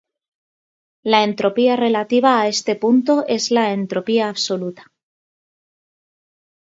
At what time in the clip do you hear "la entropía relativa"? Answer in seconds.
1.03-2.39